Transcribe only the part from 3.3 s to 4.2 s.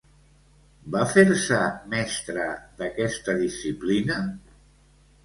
disciplina?